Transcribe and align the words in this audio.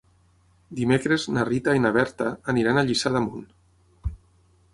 Dimecres 0.79 1.27
na 1.35 1.43
Rita 1.49 1.75
i 1.79 1.83
na 1.83 1.91
Berta 1.99 2.31
aniran 2.55 2.81
a 2.81 2.85
Lliçà 2.89 3.13
d'Amunt. 3.19 3.49